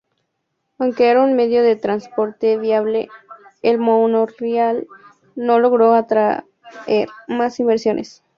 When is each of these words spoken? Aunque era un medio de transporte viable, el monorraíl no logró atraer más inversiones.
Aunque 0.79 1.09
era 1.11 1.21
un 1.23 1.35
medio 1.35 1.61
de 1.61 1.75
transporte 1.75 2.57
viable, 2.57 3.09
el 3.61 3.77
monorraíl 3.77 4.87
no 5.35 5.59
logró 5.59 5.93
atraer 5.93 6.43
más 7.27 7.59
inversiones. 7.59 8.23